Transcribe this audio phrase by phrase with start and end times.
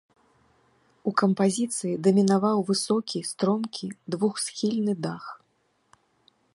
[1.11, 5.23] У кампазіцыі дамінаваў высокі стромкі двухсхільны дах.